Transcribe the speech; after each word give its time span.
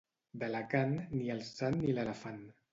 D'Alacant, 0.43 0.95
ni 1.19 1.31
el 1.37 1.45
sant 1.53 1.81
ni 1.85 1.95
l'elefant. 2.01 2.45